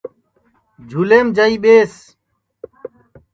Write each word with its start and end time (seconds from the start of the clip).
جھُولیم 0.89 1.27
جائی 1.35 1.57
ٻیس 1.63 1.93